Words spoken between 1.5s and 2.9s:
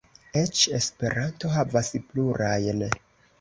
havas plurajn.